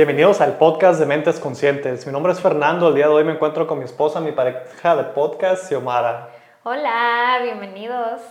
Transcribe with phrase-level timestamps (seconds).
[0.00, 2.06] Bienvenidos al podcast de Mentes Conscientes.
[2.06, 2.88] Mi nombre es Fernando.
[2.88, 6.30] El día de hoy me encuentro con mi esposa, mi pareja de podcast, Xiomara.
[6.62, 8.22] Hola, bienvenidos.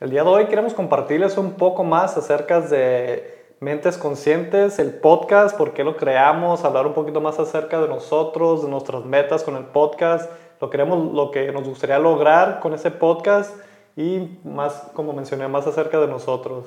[0.00, 5.56] El día de hoy queremos compartirles un poco más acerca de Mentes Conscientes, el podcast,
[5.56, 9.54] por qué lo creamos, hablar un poquito más acerca de nosotros, de nuestras metas con
[9.54, 10.28] el podcast,
[10.60, 13.56] lo, queremos, lo que nos gustaría lograr con ese podcast
[13.96, 16.66] y más, como mencioné, más acerca de nosotros.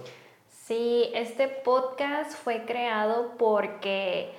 [0.70, 4.32] Sí, este podcast fue creado porque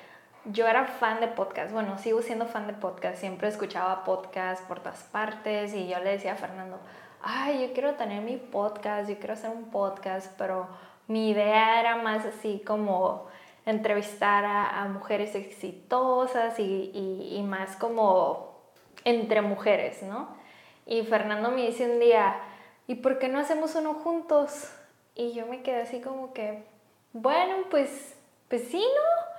[0.45, 1.73] yo era fan de podcast.
[1.73, 3.19] Bueno, sigo siendo fan de podcast.
[3.19, 6.79] Siempre escuchaba podcast por todas partes y yo le decía a Fernando,
[7.21, 10.69] ay, yo quiero tener mi podcast, yo quiero hacer un podcast, pero
[11.09, 13.27] mi idea era más así como
[13.67, 18.71] entrevistar a, mujeres exitosas y, y más como
[19.03, 20.29] entre mujeres, ¿no?
[20.87, 22.37] Y Fernando me dice un día,
[22.87, 24.77] ¿y por qué no hacemos uno juntos?
[25.15, 26.63] Y yo me quedé así como que,
[27.13, 28.17] bueno, pues,
[28.49, 29.30] pues sí, ¿no?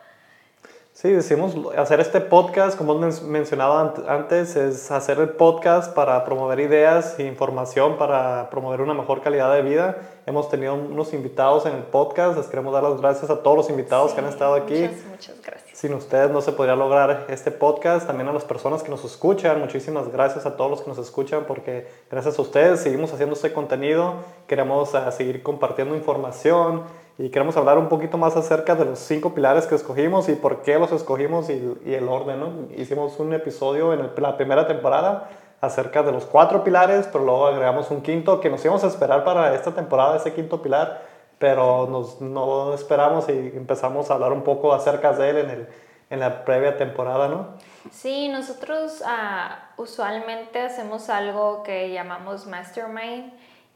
[1.01, 7.17] Sí, decimos hacer este podcast, como mencionaba antes, es hacer el podcast para promover ideas
[7.17, 9.97] e información para promover una mejor calidad de vida.
[10.27, 13.69] Hemos tenido unos invitados en el podcast, les queremos dar las gracias a todos los
[13.71, 14.79] invitados que han estado aquí.
[14.79, 15.79] Muchas, muchas gracias.
[15.79, 18.05] Sin ustedes no se podría lograr este podcast.
[18.05, 21.45] También a las personas que nos escuchan, muchísimas gracias a todos los que nos escuchan
[21.47, 24.17] porque gracias a ustedes seguimos haciendo este contenido.
[24.45, 26.83] Queremos uh, seguir compartiendo información
[27.21, 30.63] y queremos hablar un poquito más acerca de los cinco pilares que escogimos y por
[30.63, 32.39] qué los escogimos y, y el orden.
[32.39, 32.51] ¿no?
[32.75, 35.29] Hicimos un episodio en la primera temporada
[35.61, 39.23] acerca de los cuatro pilares, pero luego agregamos un quinto que nos íbamos a esperar
[39.23, 41.03] para esta temporada, ese quinto pilar,
[41.37, 45.67] pero nos, no esperamos y empezamos a hablar un poco acerca de él en, el,
[46.09, 47.49] en la previa temporada, ¿no?
[47.91, 53.31] Sí, nosotros uh, usualmente hacemos algo que llamamos mastermind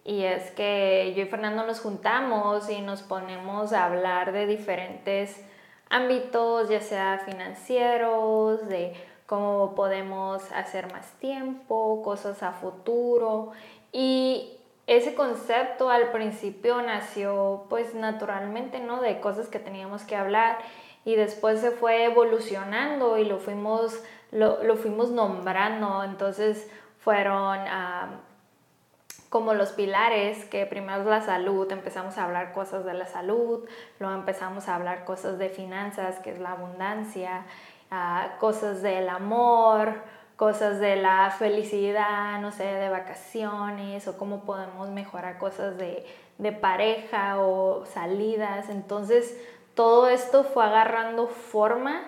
[0.06, 5.44] y es que yo y Fernando nos juntamos y nos ponemos a hablar de diferentes
[5.90, 8.94] ámbitos, ya sea financieros, de
[9.26, 13.54] cómo podemos hacer más tiempo, cosas a futuro.
[13.92, 19.02] Y ese concepto al principio nació pues naturalmente, ¿no?
[19.02, 20.60] De cosas que teníamos que hablar
[21.04, 26.04] y después se fue evolucionando y lo fuimos, lo, lo fuimos nombrando.
[26.04, 27.58] Entonces fueron...
[27.58, 28.35] Uh,
[29.36, 33.68] como los pilares, que primero es la salud, empezamos a hablar cosas de la salud,
[34.00, 37.44] luego empezamos a hablar cosas de finanzas, que es la abundancia,
[37.92, 39.96] ah, cosas del amor,
[40.38, 46.06] cosas de la felicidad, no sé, de vacaciones, o cómo podemos mejorar cosas de,
[46.38, 48.70] de pareja o salidas.
[48.70, 49.38] Entonces,
[49.74, 52.04] todo esto fue agarrando forma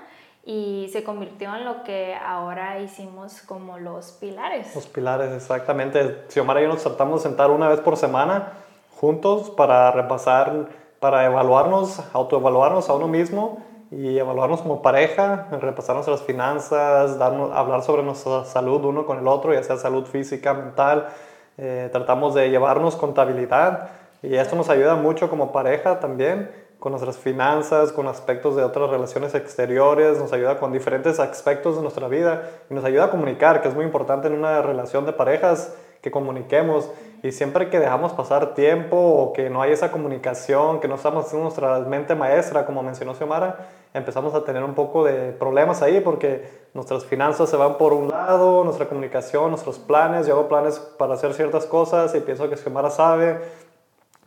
[0.49, 4.73] y se convirtió en lo que ahora hicimos como los pilares.
[4.73, 6.23] Los pilares, exactamente.
[6.29, 8.53] Xiomara y yo nos tratamos de sentar una vez por semana
[8.95, 10.69] juntos para repasar,
[11.01, 17.83] para evaluarnos, autoevaluarnos a uno mismo y evaluarnos como pareja, repasar nuestras finanzas, darnos, hablar
[17.83, 21.09] sobre nuestra salud uno con el otro, ya sea salud física, mental.
[21.57, 23.89] Eh, tratamos de llevarnos contabilidad
[24.23, 28.89] y esto nos ayuda mucho como pareja también con nuestras finanzas, con aspectos de otras
[28.89, 33.61] relaciones exteriores, nos ayuda con diferentes aspectos de nuestra vida y nos ayuda a comunicar,
[33.61, 36.89] que es muy importante en una relación de parejas que comuniquemos.
[37.23, 41.25] Y siempre que dejamos pasar tiempo o que no hay esa comunicación, que no estamos
[41.25, 45.99] haciendo nuestra mente maestra, como mencionó Xiomara, empezamos a tener un poco de problemas ahí
[45.99, 50.77] porque nuestras finanzas se van por un lado, nuestra comunicación, nuestros planes, yo hago planes
[50.79, 53.39] para hacer ciertas cosas y pienso que Xiomara sabe,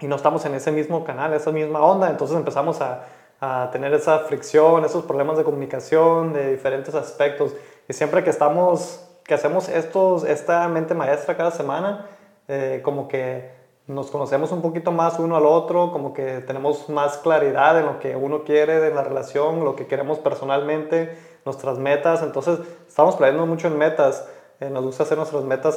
[0.00, 3.04] y no estamos en ese mismo canal, esa misma onda, entonces empezamos a,
[3.40, 7.54] a, tener esa fricción, esos problemas de comunicación, de diferentes aspectos.
[7.88, 12.06] Y siempre que estamos, que hacemos estos, esta mente maestra cada semana,
[12.48, 13.50] eh, como que
[13.86, 17.98] nos conocemos un poquito más uno al otro, como que tenemos más claridad en lo
[17.98, 23.46] que uno quiere de la relación, lo que queremos personalmente, nuestras metas, entonces estamos planeando
[23.46, 24.28] mucho en metas.
[24.60, 25.76] Eh, nos gusta hacer nuestras metas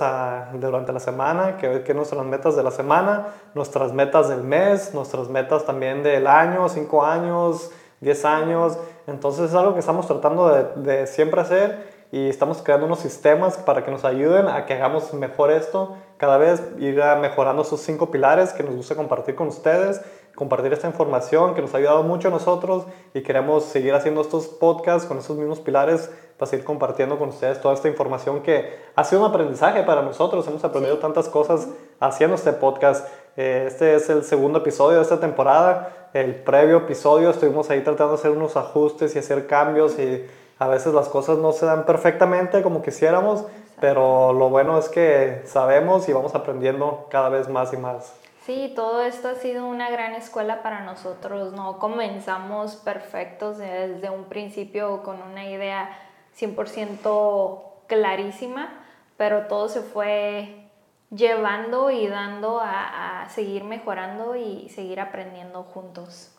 [0.59, 5.30] durante la semana, que, que nuestras metas de la semana, nuestras metas del mes, nuestras
[5.30, 7.71] metas también del año, 5 años,
[8.01, 8.77] 10 años.
[9.07, 13.57] Entonces es algo que estamos tratando de, de siempre hacer y estamos creando unos sistemas
[13.57, 18.12] para que nos ayuden a que hagamos mejor esto, cada vez ir mejorando esos cinco
[18.12, 20.01] pilares que nos gusta compartir con ustedes
[20.35, 24.47] compartir esta información que nos ha ayudado mucho a nosotros y queremos seguir haciendo estos
[24.47, 29.03] podcasts con esos mismos pilares para seguir compartiendo con ustedes toda esta información que ha
[29.03, 30.47] sido un aprendizaje para nosotros.
[30.47, 31.68] Hemos aprendido tantas cosas
[32.00, 33.07] haciendo este podcast.
[33.38, 36.09] Eh, este es el segundo episodio de esta temporada.
[36.13, 40.25] El previo episodio estuvimos ahí tratando de hacer unos ajustes y hacer cambios y
[40.57, 43.45] a veces las cosas no se dan perfectamente como quisiéramos,
[43.80, 48.23] pero lo bueno es que sabemos y vamos aprendiendo cada vez más y más.
[48.45, 54.25] Sí, todo esto ha sido una gran escuela para nosotros, no comenzamos perfectos desde un
[54.25, 55.98] principio con una idea
[56.38, 58.84] 100% clarísima,
[59.16, 60.68] pero todo se fue
[61.10, 66.30] llevando y dando a, seguir mejorando y seguir aprendiendo juntos.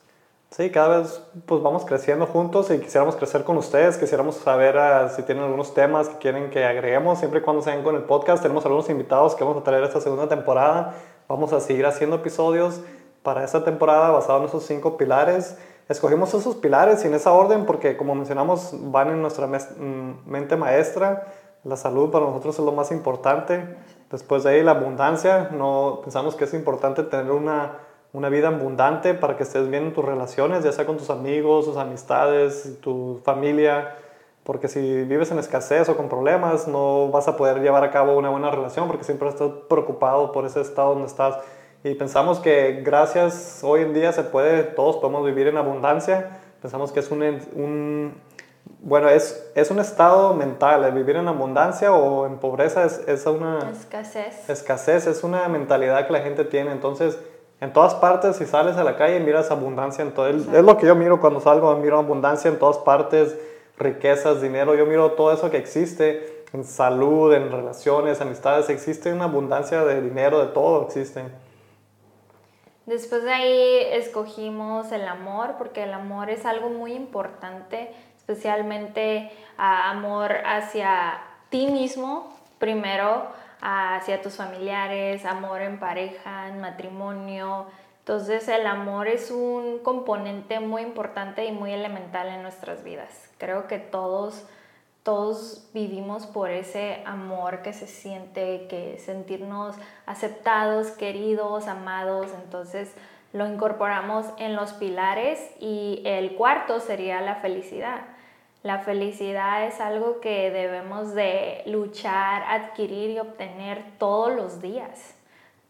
[0.51, 5.09] Sí, cada vez pues vamos creciendo juntos y quisiéramos crecer con ustedes, quisiéramos saber ah,
[5.09, 8.43] si tienen algunos temas que quieren que agreguemos, siempre y cuando sean con el podcast,
[8.43, 10.95] tenemos algunos invitados que vamos a traer esta segunda temporada,
[11.29, 12.81] vamos a seguir haciendo episodios
[13.23, 15.57] para esta temporada basados en esos cinco pilares.
[15.89, 20.57] Escogimos esos pilares y en esa orden porque como mencionamos van en nuestra mm, mente
[20.57, 21.33] maestra,
[21.65, 23.77] la salud para nosotros es lo más importante,
[24.11, 27.79] después de ahí la abundancia, no pensamos que es importante tener una
[28.15, 31.65] una vida abundante para que estés bien en tus relaciones, ya sea con tus amigos,
[31.67, 33.97] tus amistades, tu familia,
[34.45, 38.17] porque si vives en escasez o con problemas, no vas a poder llevar a cabo
[38.17, 41.39] una buena relación porque siempre estás preocupado por ese estado donde estás.
[41.83, 46.41] Y pensamos que gracias hoy en día se puede, todos podemos vivir en abundancia.
[46.61, 48.15] Pensamos que es un, un
[48.81, 53.27] bueno, es, es un estado mental, el vivir en abundancia o en pobreza es, es
[53.27, 53.71] una...
[53.71, 54.49] Escasez.
[54.49, 56.73] Escasez, es una mentalidad que la gente tiene.
[56.73, 57.19] Entonces,
[57.61, 60.29] en todas partes, si sales a la calle, miras abundancia en todo.
[60.29, 63.37] Es lo que yo miro cuando salgo, miro abundancia en todas partes,
[63.77, 69.25] riquezas, dinero, yo miro todo eso que existe, en salud, en relaciones, amistades, existe una
[69.25, 71.25] abundancia de dinero, de todo existe.
[72.87, 80.33] Después de ahí escogimos el amor, porque el amor es algo muy importante, especialmente amor
[80.45, 81.19] hacia
[81.49, 83.27] ti mismo, primero,
[83.61, 87.67] hacia tus familiares, amor en pareja, en matrimonio.
[88.05, 93.09] Entonces el amor es un componente muy importante y muy elemental en nuestras vidas.
[93.39, 94.45] Creo que todos,
[95.03, 99.75] todos vivimos por ese amor que se siente, que sentirnos
[100.05, 102.27] aceptados, queridos, amados.
[102.45, 102.93] Entonces
[103.33, 108.03] lo incorporamos en los pilares y el cuarto sería la felicidad.
[108.63, 115.15] La felicidad es algo que debemos de luchar, adquirir y obtener todos los días.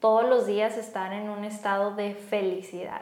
[0.04, 3.00] Todos los días estar en un estado de felicidad.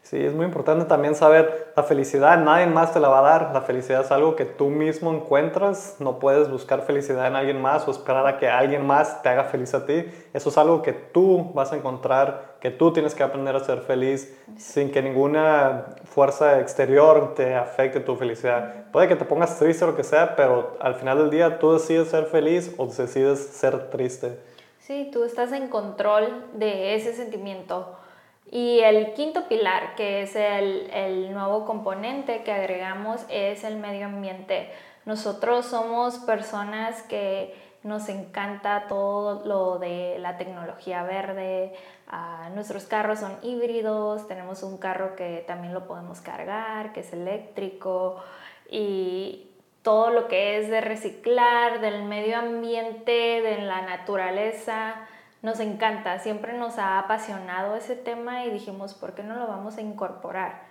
[0.00, 3.50] Sí, es muy importante también saber la felicidad, nadie más te la va a dar.
[3.52, 7.86] La felicidad es algo que tú mismo encuentras, no puedes buscar felicidad en alguien más
[7.86, 10.06] o esperar a que alguien más te haga feliz a ti.
[10.32, 13.82] Eso es algo que tú vas a encontrar, que tú tienes que aprender a ser
[13.82, 18.90] feliz sin que ninguna fuerza exterior te afecte tu felicidad.
[18.92, 21.74] Puede que te pongas triste o lo que sea, pero al final del día tú
[21.74, 24.38] decides ser feliz o decides ser triste.
[24.90, 27.96] Sí, tú estás en control de ese sentimiento
[28.50, 34.68] y el quinto pilar, que es el, nuevo componente que agregamos, es el medio ambiente.
[35.04, 37.54] Nosotros somos personas que
[37.84, 41.72] nos encanta todo lo de la tecnología verde.
[42.08, 47.12] Ah, nuestros carros son híbridos, tenemos un carro que también lo podemos cargar, que es
[47.12, 48.16] eléctrico.
[48.68, 49.49] Y
[49.82, 55.06] todo lo que es de reciclar, del medio ambiente, de la naturaleza
[55.42, 59.78] nos encanta, siempre nos ha apasionado ese tema y dijimos, ¿por qué no lo vamos
[59.78, 60.62] a incorporar?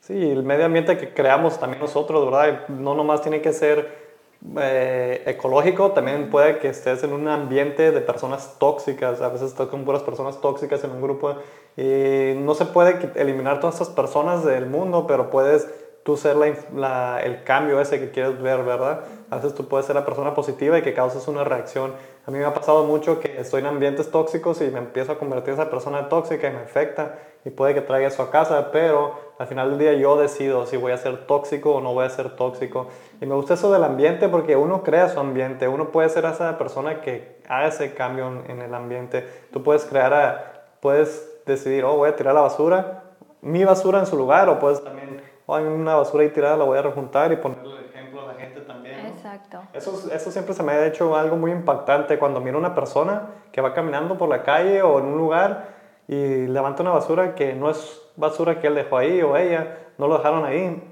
[0.00, 2.68] Sí, el medio ambiente que creamos también nosotros, ¿verdad?
[2.68, 4.10] No nomás tiene que ser
[4.58, 9.68] eh, ecológico, también puede que estés en un ambiente de personas tóxicas, a veces estás
[9.68, 11.36] con puras personas tóxicas en un grupo
[11.76, 15.68] y no se puede eliminar todas esas personas del mundo, pero puedes
[16.02, 16.36] tú ser
[16.74, 19.00] la, el cambio ese que quieres ver, ¿verdad?
[19.30, 21.92] A veces tú puedes ser la persona positiva y que causes una reacción.
[22.26, 25.18] A mí me ha pasado mucho que estoy en ambientes tóxicos y me empiezo a
[25.18, 28.70] convertir en esa persona tóxica y me afecta y puede que traiga eso a casa,
[28.70, 32.04] pero al final del día yo decido si voy a ser tóxico o no voy
[32.04, 32.88] a ser tóxico.
[33.20, 36.58] Y me gusta eso del ambiente porque uno crea su ambiente, uno puede ser esa
[36.58, 39.26] persona que haga ese cambio en el ambiente.
[39.52, 43.04] Tú puedes crear, a, puedes decidir, oh, voy a tirar la basura,
[43.42, 45.19] mi basura en su lugar, o puedes también
[45.50, 48.32] o hay una basura ahí tirada, la voy a rejuntar y ponerle el ejemplo a
[48.32, 49.06] la gente también.
[49.06, 49.60] Exacto.
[49.72, 53.30] Eso, eso siempre se me ha hecho algo muy impactante cuando miro a una persona
[53.50, 55.74] que va caminando por la calle o en un lugar
[56.06, 60.06] y levanta una basura que no es basura que él dejó ahí o ella, no
[60.06, 60.84] lo dejaron ahí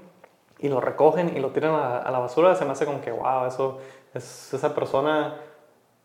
[0.57, 3.45] y lo recogen y lo tiran a, la basura, se me hace como que, wow,
[3.45, 3.77] eso
[4.13, 5.35] es esa persona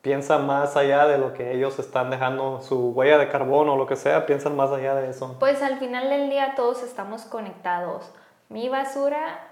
[0.01, 3.87] piensa más allá de lo que ellos están dejando, su huella de carbono o lo
[3.87, 5.35] que sea, piensan más allá de eso.
[5.41, 8.13] Pues al final del día todos estamos conectados
[8.49, 9.49] mi basura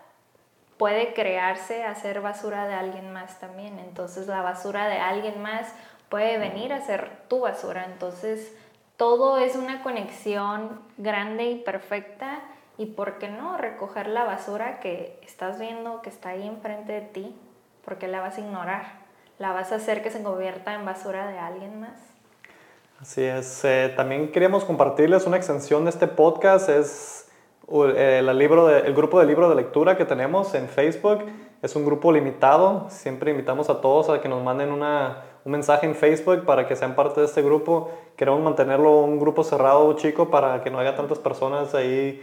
[0.77, 3.79] puede crearse a ser basura de alguien más también.
[3.79, 5.73] Entonces la basura de alguien más
[6.09, 7.85] puede venir a ser tu basura.
[7.85, 8.53] Entonces
[8.97, 12.41] todo es una conexión grande y perfecta.
[12.79, 17.01] Y por qué no recoger la basura que estás viendo que está ahí enfrente de
[17.03, 17.37] ti,
[17.85, 18.85] porque la vas a ignorar,
[19.39, 21.99] la vas a hacer que se convierta en basura de alguien más.
[23.01, 23.65] Así es.
[23.65, 26.69] Eh, también queríamos compartirles una extensión de este podcast.
[26.69, 27.29] Es
[27.69, 31.21] el, libro de, el grupo de libro de lectura que tenemos en Facebook.
[31.63, 32.87] Es un grupo limitado.
[32.91, 36.77] Siempre invitamos a todos a que nos manden una, un mensaje en Facebook para que
[36.77, 37.91] sean parte de este grupo.
[38.17, 42.23] Queremos mantenerlo un grupo cerrado, chico, para que no haya tantas personas ahí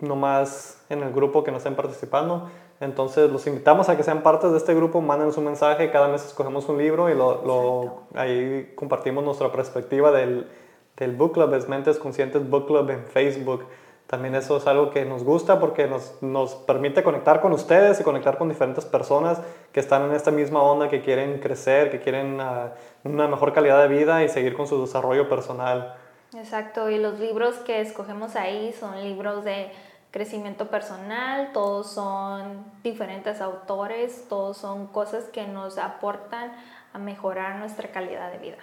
[0.00, 2.50] nomás en el grupo que no estén participando.
[2.80, 6.26] Entonces los invitamos a que sean parte de este grupo, mándenos un mensaje, cada mes
[6.26, 10.48] escogemos un libro y lo, lo ahí compartimos nuestra perspectiva del,
[10.96, 13.64] del Book Club, es Mentes Conscientes Book Club en Facebook.
[14.12, 18.04] También eso es algo que nos gusta porque nos, nos permite conectar con ustedes y
[18.04, 19.40] conectar con diferentes personas
[19.72, 22.68] que están en esta misma onda, que quieren crecer, que quieren uh,
[23.04, 25.94] una mejor calidad de vida y seguir con su desarrollo personal.
[26.34, 29.72] Exacto, y los libros que escogemos ahí son libros de
[30.10, 36.52] crecimiento personal, todos son diferentes autores, todos son cosas que nos aportan
[36.92, 38.58] a mejorar nuestra calidad de vida.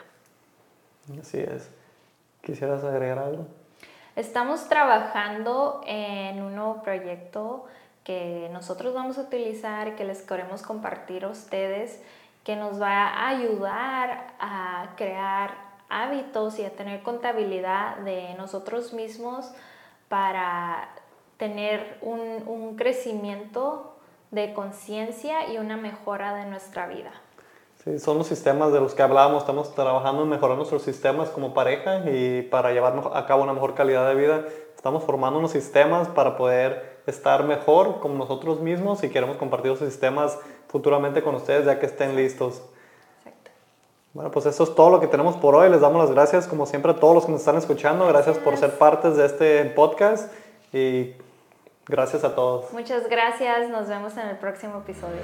[1.20, 1.72] Así es.
[2.44, 3.48] ¿Quisieras agregar algo?
[4.20, 7.64] Estamos trabajando en un nuevo proyecto
[8.04, 12.04] que nosotros vamos a utilizar, que les queremos compartir a ustedes,
[12.44, 15.56] que nos va a ayudar a crear
[15.88, 19.54] hábitos y a tener contabilidad de nosotros mismos
[20.10, 20.90] para
[21.38, 23.96] tener un, un crecimiento
[24.32, 27.14] de conciencia y una mejora de nuestra vida.
[27.84, 31.54] Sí, son los sistemas de los que hablábamos, estamos trabajando en mejorar nuestros sistemas como
[31.54, 34.46] pareja y para llevar a cabo una mejor calidad de vida.
[34.76, 39.88] Estamos formando unos sistemas para poder estar mejor como nosotros mismos y queremos compartir esos
[39.88, 42.62] sistemas futuramente con ustedes ya que estén listos.
[43.20, 43.52] Exacto.
[44.14, 45.70] Bueno, pues eso es todo lo que tenemos por hoy.
[45.70, 48.06] Les damos las gracias como siempre a todos los que nos están escuchando.
[48.08, 50.32] Gracias por ser partes de este podcast
[50.74, 51.14] y
[51.90, 52.72] Gracias a todos.
[52.72, 53.68] Muchas gracias.
[53.70, 55.22] Nos vemos en el próximo episodio.